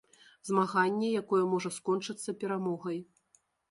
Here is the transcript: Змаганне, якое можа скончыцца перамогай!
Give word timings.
Змаганне, 0.47 1.11
якое 1.21 1.43
можа 1.53 1.69
скончыцца 1.79 2.39
перамогай! 2.45 2.97